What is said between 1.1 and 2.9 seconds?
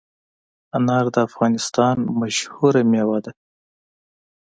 د افغانستان مشهور